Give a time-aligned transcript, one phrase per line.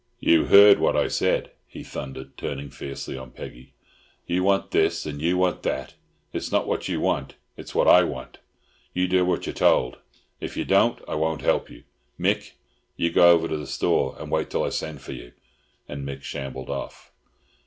[0.19, 3.73] "You heard what I said," he thundered, turning fiercely on Peggy.
[4.25, 5.93] "You want this and you want that!
[6.33, 8.39] It's not what you want, it's what I want!
[8.95, 9.99] You do what you're told.
[10.39, 11.83] If you don't—I won't help you.
[12.19, 12.53] Mick,
[12.97, 15.33] you go over to the store, and wait till I send for you."
[15.87, 17.11] And Mick shambled off.